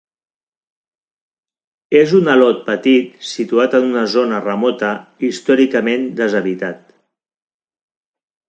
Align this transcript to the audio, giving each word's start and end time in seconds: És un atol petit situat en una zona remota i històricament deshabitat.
És 1.99 2.15
un 2.19 2.31
atol 2.35 2.55
petit 2.71 3.29
situat 3.33 3.77
en 3.81 3.87
una 3.91 4.05
zona 4.15 4.41
remota 4.49 4.91
i 5.27 5.33
històricament 5.35 6.09
deshabitat. 6.23 6.83